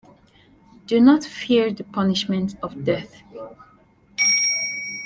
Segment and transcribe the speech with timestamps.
[0.87, 3.21] Do not fear the punishment of death!